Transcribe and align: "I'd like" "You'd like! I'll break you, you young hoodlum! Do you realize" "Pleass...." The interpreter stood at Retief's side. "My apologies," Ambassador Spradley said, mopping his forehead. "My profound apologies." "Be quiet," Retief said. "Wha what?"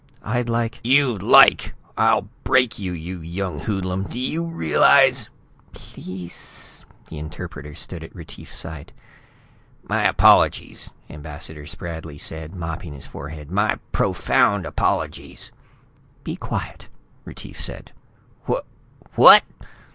"I'd 0.25 0.49
like" 0.49 0.79
"You'd 0.83 1.21
like! 1.21 1.75
I'll 1.95 2.27
break 2.43 2.79
you, 2.79 2.91
you 2.91 3.19
young 3.21 3.59
hoodlum! 3.59 4.05
Do 4.05 4.17
you 4.17 4.43
realize" 4.43 5.29
"Pleass...." 5.73 6.83
The 7.09 7.19
interpreter 7.19 7.75
stood 7.75 8.03
at 8.03 8.15
Retief's 8.15 8.55
side. 8.57 8.93
"My 9.83 10.05
apologies," 10.09 10.89
Ambassador 11.11 11.67
Spradley 11.67 12.19
said, 12.19 12.55
mopping 12.55 12.95
his 12.95 13.05
forehead. 13.05 13.51
"My 13.51 13.77
profound 13.91 14.65
apologies." 14.65 15.51
"Be 16.23 16.35
quiet," 16.35 16.87
Retief 17.23 17.61
said. 17.61 17.91
"Wha 18.47 18.61
what?" 19.13 19.43